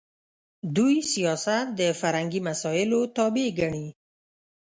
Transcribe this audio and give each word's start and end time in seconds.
دوی 0.75 0.95
سیاست 1.13 1.65
د 1.79 1.81
فرهنګي 1.99 2.41
مسایلو 2.49 2.99
تابع 3.15 3.47
ګڼي. 3.59 3.87